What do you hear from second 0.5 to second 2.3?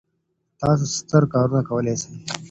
تاسو ستر کارونه کولای سئ.